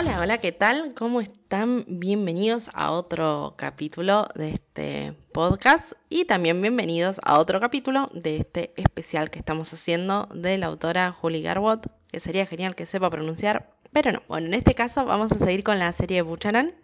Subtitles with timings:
[0.00, 0.94] Hola, hola, ¿qué tal?
[0.94, 1.84] ¿Cómo están?
[1.88, 8.72] Bienvenidos a otro capítulo de este podcast y también bienvenidos a otro capítulo de este
[8.76, 11.80] especial que estamos haciendo de la autora Julie Garwood,
[12.12, 14.22] que sería genial que sepa pronunciar, pero no.
[14.28, 16.74] Bueno, en este caso vamos a seguir con la serie Buchanan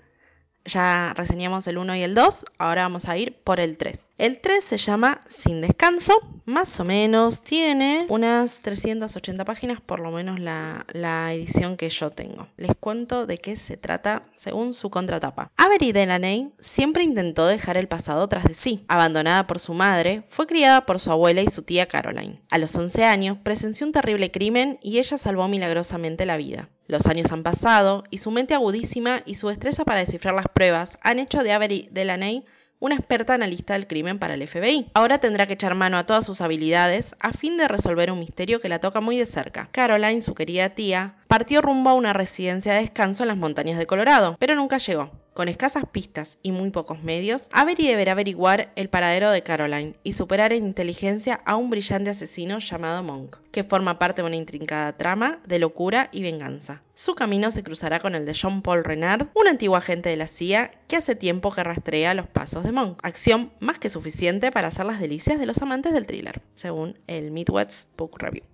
[0.65, 4.11] ya reseñamos el 1 y el 2, ahora vamos a ir por el 3.
[4.17, 6.15] El 3 se llama Sin Descanso,
[6.45, 10.85] más o menos tiene unas 380 páginas, por lo menos la,
[11.33, 12.47] edición que yo tengo.
[12.57, 15.51] Les cuento de qué se trata según su contratapa.
[15.57, 18.85] Avery Delaney siempre intentó dejar el pasado tras de sí.
[18.89, 22.41] Abandonada por su madre, fue criada por su abuela y su tía Caroline.
[22.51, 26.69] A los 11 años presenció un terrible crimen y ella salvó milagrosamente la vida.
[26.87, 30.99] Los años han pasado y su mente agudísima y su destreza para descifrar las pruebas
[31.01, 32.45] han hecho de Avery Delaney
[32.85, 34.91] una experta analista del crimen para el FBI.
[34.93, 38.61] Ahora tendrá que echar mano a todas sus habilidades a fin de resolver un misterio
[38.61, 39.71] que la toca muy de cerca.
[39.73, 43.87] Caroline, su querida tía, partió rumbo a una residencia de descanso en las montañas de
[43.87, 45.24] Colorado, pero nunca llegó.
[45.35, 50.13] Con escasas pistas y muy pocos medios, Avery deberá averiguar el paradero de Caroline y
[50.13, 54.97] superar en inteligencia a un brillante asesino llamado Monk, que forma parte de una intrincada
[54.97, 56.83] trama de locura y venganza.
[56.93, 60.29] Su camino se cruzará con el de John Paul Renard, un antiguo agente de la
[60.29, 63.01] CIA que hace tiempo que rastrea los pasos de Monk.
[63.03, 67.33] Acción más que suficiente para hacer las delicias de los amantes del thriller, según el
[67.33, 68.45] Midwest Book Review.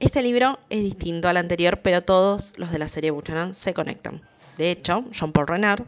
[0.00, 4.22] Este libro es distinto al anterior, pero todos los de la serie Buchanan se conectan.
[4.56, 5.84] De hecho, John Paul Renard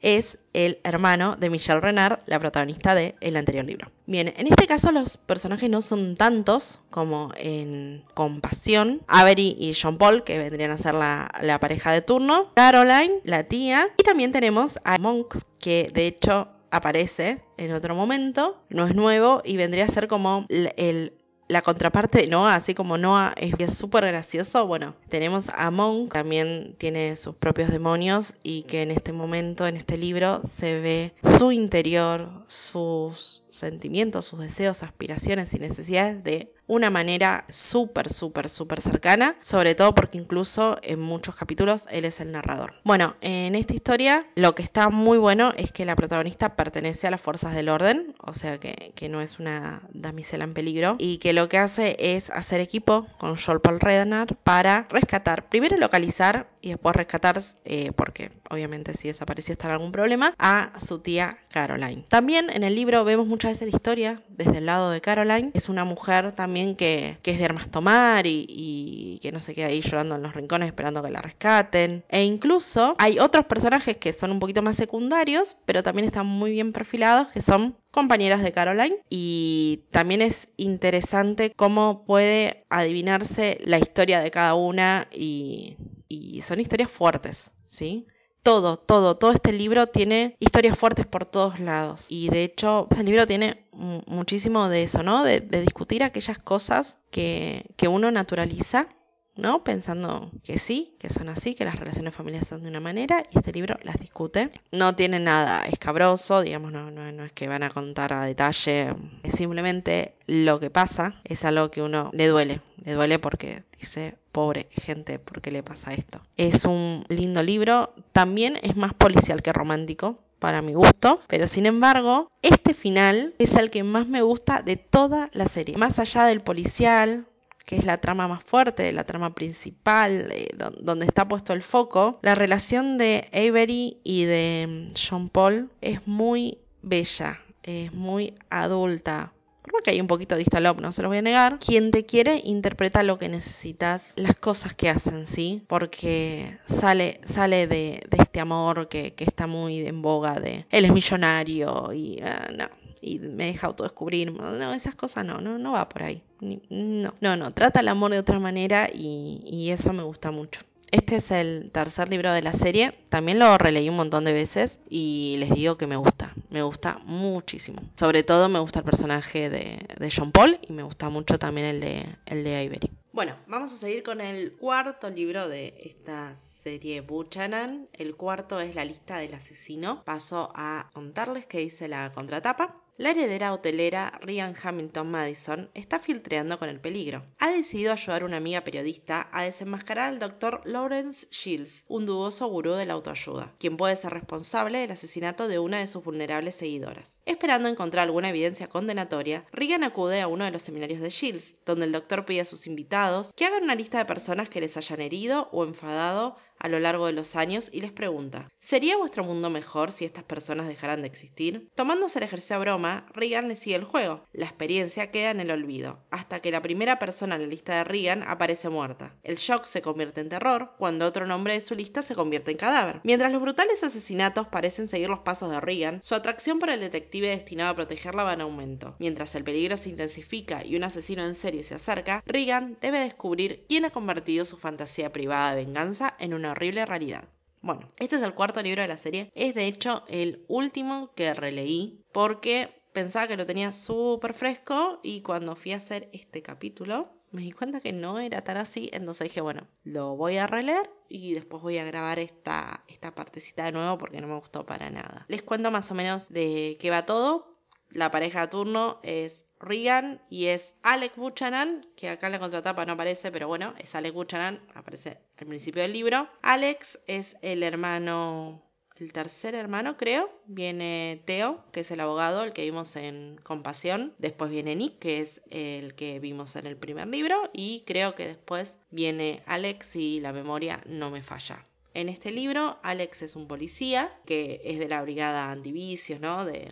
[0.00, 3.88] es el hermano de Michelle Renard, la protagonista del el anterior libro.
[4.06, 9.02] Bien, en este caso los personajes no son tantos como en Compasión.
[9.06, 12.52] Avery y John Paul, que vendrían a ser la pareja de turno.
[12.54, 13.86] Caroline, la tía.
[13.98, 19.42] Y también tenemos a Monk, que de hecho aparece en otro momento, no es nuevo
[19.44, 21.12] y vendría a ser como el,
[21.50, 26.74] la contraparte de Noah, así como Noah es súper gracioso, bueno, tenemos a Monk, también
[26.78, 31.50] tiene sus propios demonios y que en este momento, en este libro, se ve su
[31.50, 39.34] interior, sus sentimientos, sus deseos, aspiraciones y necesidades de una manera súper, súper, súper cercana,
[39.40, 42.70] sobre todo porque incluso en muchos capítulos él es el narrador.
[42.84, 47.10] Bueno, en esta historia lo que está muy bueno es que la protagonista pertenece a
[47.10, 51.32] las fuerzas del orden, o sea que, no es una damisela en peligro, y que
[51.32, 56.68] lo que hace es hacer equipo con Joel Paul Rednar para rescatar, primero localizar y
[56.68, 62.04] después rescatar, eh, porque obviamente si desapareció estará algún problema, a su tía Caroline.
[62.08, 65.68] También en el libro vemos muchas veces la historia desde el lado de Caroline, es
[65.68, 70.16] una mujer también que, es de armas tomar y, que no se queda ahí llorando
[70.16, 72.04] en los rincones esperando que la rescaten.
[72.08, 76.52] E incluso hay otros personajes que son un poquito más secundarios, pero también están muy
[76.52, 83.78] bien perfilados, que son compañeras de Caroline y también es interesante cómo puede adivinarse la
[83.78, 85.76] historia de cada una y,
[86.08, 88.06] y son historias fuertes, ¿sí?
[88.42, 92.06] todo, todo, todo este libro tiene historias fuertes por todos lados.
[92.08, 93.66] Y de hecho, este libro tiene
[94.06, 95.24] muchísimo de eso, ¿no?
[95.24, 98.88] De, discutir aquellas cosas que, que uno naturaliza
[99.36, 99.64] ¿no?
[99.64, 103.38] Pensando que sí, que son así, que las relaciones familiares son de una manera, y
[103.38, 104.50] este libro las discute.
[104.70, 108.94] No tiene nada escabroso, digamos, no, no, no es que van a contar a detalle,
[109.22, 114.16] es simplemente lo que pasa, es algo que uno le duele, le duele porque dice,
[114.32, 116.20] pobre gente, ¿por qué le pasa esto?
[116.36, 121.66] Es un lindo libro, también es más policial que romántico, para mi gusto, pero sin
[121.66, 125.76] embargo, este final es el que más me gusta de toda la serie.
[125.76, 127.26] Más allá del policial,
[127.64, 130.32] que es la trama más fuerte, la trama principal,
[130.80, 136.04] donde está puesto el foco, la relación de Avery y de mm, John Paul es
[136.06, 139.32] muy bella, es muy adulta.
[139.62, 141.58] Por que hay un poquito de distalop, no se lo voy a negar.
[141.58, 145.62] Quien te quiere interpreta lo que necesitas, las cosas que hacen, ¿sí?
[145.66, 151.92] Porque sale, sale de, este amor que, está muy en boga de él es millonario
[151.92, 152.68] y ah, no,
[153.00, 154.32] y me deja autodescubrir.
[154.32, 156.22] No, esas cosas no, no, no va por ahí.
[156.40, 160.60] No, no, no, trata el amor de otra manera y, y eso me gusta mucho.
[160.90, 162.92] Este es el tercer libro de la serie.
[163.08, 166.34] También lo releí un montón de veces y les digo que me gusta.
[166.50, 167.80] Me gusta muchísimo.
[167.94, 171.66] Sobre todo me gusta el personaje de, de John Paul y me gusta mucho también
[171.68, 172.90] el de, el de Ivory.
[173.12, 177.88] Bueno, vamos a seguir con el cuarto libro de esta serie Buchanan.
[177.92, 180.04] El cuarto es La lista del asesino.
[180.04, 182.79] Paso a contarles qué dice la contratapa.
[183.00, 187.22] La heredera hotelera Ryan Hamilton Madison está filtreando con el peligro.
[187.38, 192.46] Ha decidido ayudar a una amiga periodista a desenmascarar al doctor Lawrence Shields, un dudoso
[192.48, 196.56] gurú de la autoayuda, quien puede ser responsable del asesinato de una de sus vulnerables
[196.56, 197.22] seguidoras.
[197.24, 201.86] Esperando encontrar alguna evidencia condenatoria, Regan acude a uno de los seminarios de Shields, donde
[201.86, 205.00] el doctor pide a sus invitados que hagan una lista de personas que les hayan
[205.00, 209.50] herido o enfadado a lo largo de los años y les pregunta, ¿sería vuestro mundo
[209.50, 211.68] mejor si estas personas dejaran de existir?
[211.74, 214.24] Tomándose el ejercicio a broma, Regan le sigue el juego.
[214.32, 217.84] La experiencia queda en el olvido, hasta que la primera persona en la lista de
[217.84, 219.16] Regan aparece muerta.
[219.22, 222.58] El shock se convierte en terror cuando otro nombre de su lista se convierte en
[222.58, 223.00] cadáver.
[223.04, 227.28] Mientras los brutales asesinatos parecen seguir los pasos de Regan, su atracción por el detective
[227.28, 228.94] destinado a protegerla va en aumento.
[228.98, 233.64] Mientras el peligro se intensifica y un asesino en serie se acerca, Regan debe descubrir
[233.68, 237.28] quién ha convertido su fantasía privada de venganza en horrible realidad.
[237.62, 239.30] Bueno, este es el cuarto libro de la serie.
[239.34, 245.22] Es de hecho el último que releí porque pensaba que lo tenía súper fresco y
[245.22, 249.28] cuando fui a hacer este capítulo me di cuenta que no era tan así, entonces
[249.28, 253.72] dije, bueno, lo voy a releer y después voy a grabar esta, esta partecita de
[253.72, 255.26] nuevo porque no me gustó para nada.
[255.28, 257.49] Les cuento más o menos de qué va todo.
[257.90, 262.86] La pareja de turno es Regan y es Alec Buchanan, que acá en la contratapa
[262.86, 266.28] no aparece, pero bueno, es Alec Buchanan, aparece al principio del libro.
[266.42, 268.62] Alex es el hermano
[269.00, 274.12] el tercer hermano, creo, viene Teo, que es el abogado, el que vimos en Compasión.
[274.18, 277.48] Después viene Nick, que es el que vimos en el primer libro.
[277.54, 281.64] Y creo que después viene Alex y la memoria no me falla.
[281.94, 286.44] En este libro, Alex es un policía que es de la brigada antivicios, ¿no?
[286.44, 286.70] De,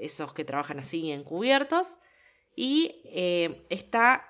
[0.00, 1.98] esos que trabajan así encubiertos.
[2.54, 4.28] Y eh, está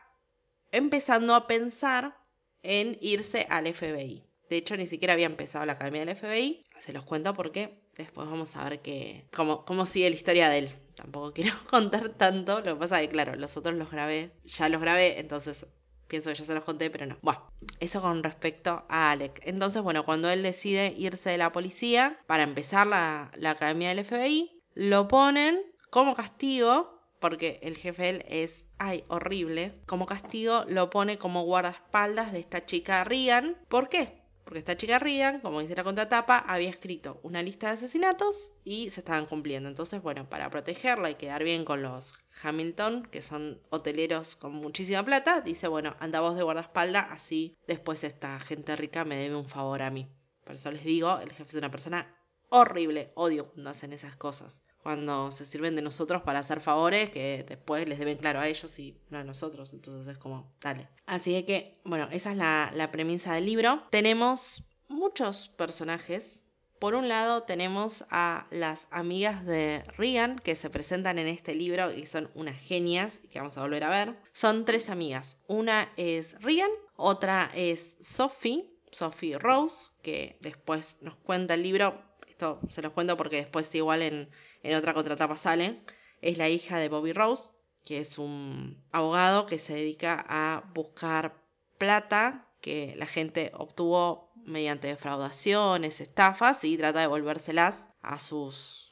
[0.72, 2.16] empezando a pensar
[2.62, 4.24] en irse al FBI.
[4.50, 6.60] De hecho, ni siquiera había empezado la academia del FBI.
[6.78, 10.58] Se los cuento porque después vamos a ver que, cómo, cómo sigue la historia de
[10.58, 10.72] él.
[10.94, 12.60] Tampoco quiero contar tanto.
[12.60, 14.32] Lo que pasa es que, claro, los otros los grabé.
[14.44, 15.66] Ya los grabé, entonces
[16.08, 17.18] pienso que ya se los conté, pero no.
[17.20, 17.42] Bueno,
[17.80, 19.40] eso con respecto a Alec.
[19.44, 24.04] Entonces, bueno, cuando él decide irse de la policía para empezar la, la academia del
[24.04, 25.60] FBI, lo ponen
[25.90, 29.74] como castigo porque el jefe él es, ay, horrible.
[29.86, 33.56] Como castigo lo pone como guardaespaldas de esta chica Rian.
[33.68, 34.22] ¿Por qué?
[34.44, 38.90] Porque esta chica Regan, como dice la contratapa, había escrito una lista de asesinatos y
[38.90, 39.68] se estaban cumpliendo.
[39.68, 42.14] Entonces, bueno, para protegerla y quedar bien con los
[42.44, 48.04] Hamilton, que son hoteleros con muchísima plata, dice, bueno, anda vos de guardaespalda, así después
[48.04, 50.08] esta gente rica me debe un favor a mí.
[50.44, 52.17] Por eso les digo, el jefe es una persona
[52.50, 53.12] horrible.
[53.14, 54.64] Odio cuando hacen esas cosas.
[54.82, 58.78] Cuando se sirven de nosotros para hacer favores que después les deben claro a ellos
[58.78, 59.74] y no a nosotros.
[59.74, 60.88] Entonces es como, dale.
[61.06, 63.82] Así que, bueno, esa es la, premisa del libro.
[63.90, 66.44] Tenemos muchos personajes.
[66.78, 71.92] Por un lado tenemos a las amigas de Rian que se presentan en este libro
[71.92, 74.16] y son unas genias que vamos a volver a ver.
[74.32, 75.42] Son tres amigas.
[75.48, 82.07] Una es Rian, otra es Sophie, Sophie Rose, que después nos cuenta el libro
[82.38, 84.30] esto se los cuento porque después igual en,
[84.62, 85.82] en otra contratapa sale,
[86.22, 87.50] es la hija de Bobby Rose,
[87.84, 91.42] que es un abogado que se dedica a buscar
[91.78, 98.87] plata que la gente obtuvo mediante defraudaciones, estafas y trata de devolvérselas a sus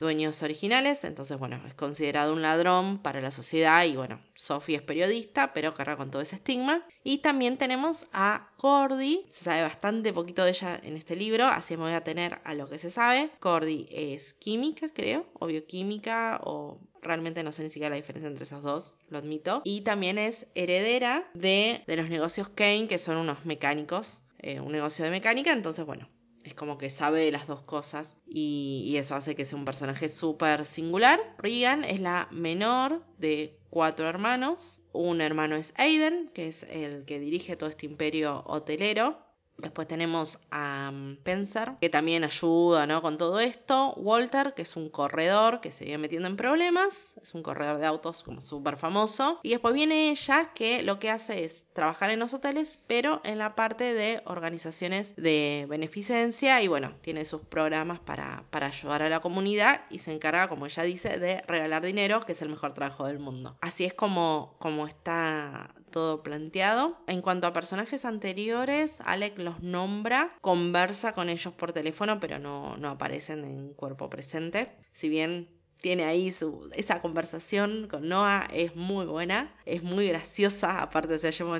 [0.00, 4.82] dueños originales, entonces bueno, es considerado un ladrón para la sociedad y bueno, Sophie es
[4.82, 6.84] periodista, pero carga con todo ese estigma.
[7.04, 11.76] Y también tenemos a Cordy, se sabe bastante poquito de ella en este libro, así
[11.76, 13.30] me voy a tener a lo que se sabe.
[13.38, 18.44] Cordy es química, creo, o bioquímica, o realmente no sé ni siquiera la diferencia entre
[18.44, 19.60] esos dos, lo admito.
[19.64, 24.72] Y también es heredera de, de los negocios Kane, que son unos mecánicos, eh, un
[24.72, 26.08] negocio de mecánica, entonces bueno,
[26.50, 30.08] es como que sabe de las dos cosas y, eso hace que sea un personaje
[30.08, 31.20] súper singular.
[31.38, 34.80] Regan es la menor de cuatro hermanos.
[34.92, 39.29] Un hermano es Aiden, que es el que dirige todo este imperio hotelero.
[39.60, 43.02] Después tenemos a mm, Spencer, que también ayuda ¿no?
[43.02, 43.94] con todo esto.
[43.96, 47.12] Walter, que es un corredor que se viene metiendo en problemas.
[47.20, 49.40] Es un corredor de autos como súper famoso.
[49.42, 53.38] Y después viene ella, que lo que hace es trabajar en los hoteles, pero en
[53.38, 56.62] la parte de organizaciones de beneficencia.
[56.62, 60.66] Y bueno, tiene sus programas para, para ayudar a la comunidad y se encarga, como
[60.66, 63.56] ella dice, de regalar dinero, que es el mejor trabajo del mundo.
[63.60, 66.98] Así es como, como está todo planteado.
[67.06, 72.76] En cuanto a personajes anteriores, Alec los nombra, conversa con ellos por teléfono, pero no,
[72.76, 74.70] no aparecen en cuerpo presente.
[74.92, 75.48] Si bien
[75.80, 81.18] tiene ahí su, esa conversación con Noah, es muy buena, es muy graciosa, aparte, o
[81.18, 81.54] sea, yo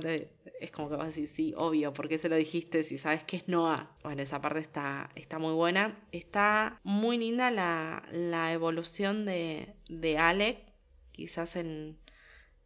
[0.60, 3.24] es como que vas a decir, sí, obvio, ¿por qué se lo dijiste si sabes
[3.24, 3.90] que es Noah?
[4.02, 5.98] Bueno, esa parte está, está muy buena.
[6.12, 10.58] Está muy linda la, la evolución de, de Alec,
[11.12, 11.96] quizás en,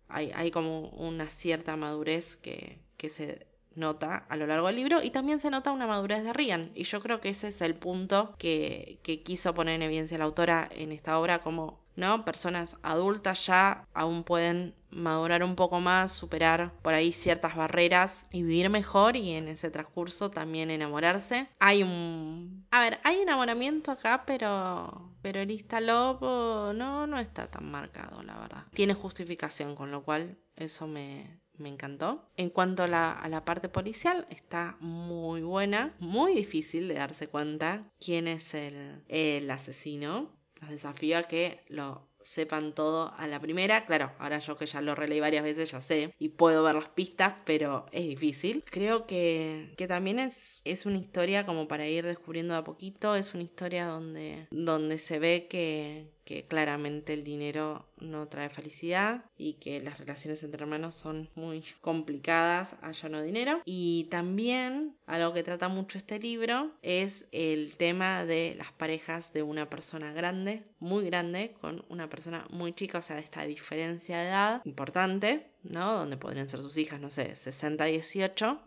[0.08, 5.10] hay, como una cierta madurez que, que se nota a lo largo del libro y
[5.10, 8.34] también se nota una madurez de Rian y yo creo que ese es el punto
[8.38, 13.46] que, que quiso poner en evidencia la autora en esta obra como no personas adultas
[13.46, 19.16] ya aún pueden madurar un poco más, superar por ahí ciertas barreras y vivir mejor
[19.16, 21.48] y en ese transcurso también enamorarse.
[21.58, 22.66] Hay un...
[22.70, 25.13] A ver, hay enamoramiento acá, pero...
[25.24, 28.64] Pero el Lobo no, no está tan marcado, la verdad.
[28.74, 32.28] Tiene justificación, con lo cual eso me, me encantó.
[32.36, 38.28] En cuanto a la, parte policial, está muy buena, muy difícil de darse cuenta quién
[38.28, 40.30] es el, el asesino.
[40.60, 43.86] Los desafío a que lo sepan todo a la primera.
[43.86, 46.88] Claro, ahora yo que ya lo releí varias veces ya sé y puedo ver las
[46.88, 48.64] pistas, pero es difícil.
[48.68, 53.14] Creo que, que también es, es una historia como para ir descubriendo de a poquito,
[53.14, 59.24] es una historia donde, donde se ve que, que claramente el dinero no trae felicidad
[59.36, 63.60] y que las relaciones entre hermanos son muy complicadas, allá no dinero.
[63.64, 69.42] Y también algo que trata mucho este libro es el tema de las parejas de
[69.42, 74.18] una persona grande, muy grande, con una persona muy chica, o sea, de esta diferencia
[74.18, 75.94] de edad importante, ¿no?
[75.94, 78.60] Donde podrían ser sus hijas, no sé, 60-18,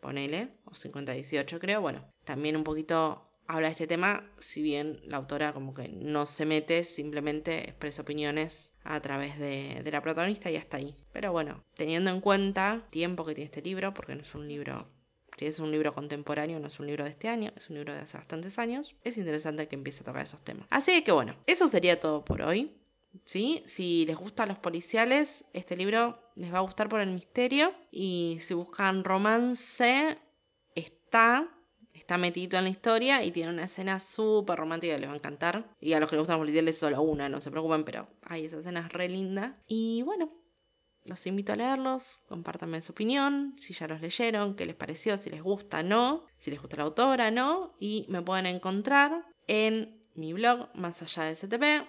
[0.00, 5.18] ponele, o 50-18 creo, bueno, también un poquito habla de este tema, si bien la
[5.18, 10.56] autora como que no se mete, simplemente expresa opiniones a través de, la protagonista y
[10.56, 10.94] hasta ahí.
[11.12, 14.46] Pero bueno, teniendo en cuenta el tiempo que tiene este libro, porque no es un
[14.46, 14.88] libro,
[15.38, 18.00] es un libro contemporáneo, no es un libro de este año, es un libro de
[18.00, 20.66] hace bastantes años, es interesante que empiece a tocar esos temas.
[20.70, 22.72] Así que bueno, eso sería todo por hoy.
[23.24, 23.62] ¿Sí?
[23.64, 27.72] Si les gustan los policiales, este libro les va a gustar por el misterio.
[27.90, 30.18] Y si buscan romance,
[30.74, 31.48] está
[32.06, 35.68] está metido en la historia y tiene una escena súper romántica les va a encantar.
[35.80, 38.58] Y a los que les gustan policiales solo una, no se preocupen, pero hay esa
[38.58, 39.60] escena re linda.
[39.66, 40.32] Y bueno,
[41.04, 45.30] los invito a leerlos, compártanme su opinión, si ya los leyeron, qué les pareció, si
[45.30, 47.74] les gusta, no, si les gusta la autora, no.
[47.80, 51.88] Y me pueden encontrar en mi blog, Más allá de STP,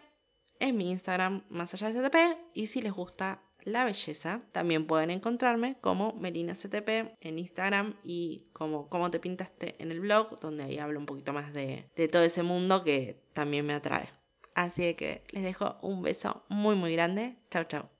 [0.60, 2.16] en mi Instagram, Más allá de STP,
[2.54, 4.42] y si les gusta la belleza.
[4.52, 10.00] También pueden encontrarme como Melina CTP en Instagram y como Cómo te pintaste en el
[10.00, 13.74] blog, donde ahí hablo un poquito más de, de todo ese mundo que también me
[13.74, 14.10] atrae.
[14.56, 17.36] Así que les dejo un beso muy muy grande.
[17.52, 17.97] Chao, chao.